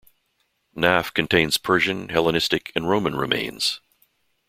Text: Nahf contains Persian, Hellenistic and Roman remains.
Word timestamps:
Nahf 0.75 1.13
contains 1.13 1.59
Persian, 1.59 2.09
Hellenistic 2.09 2.71
and 2.73 2.89
Roman 2.89 3.13
remains. 3.15 3.81